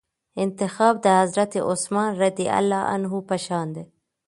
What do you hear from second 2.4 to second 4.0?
الله عنه په شان دئ.